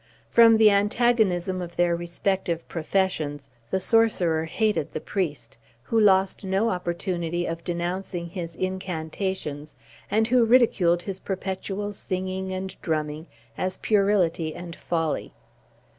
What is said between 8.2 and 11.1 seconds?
his incantations, and who ridiculed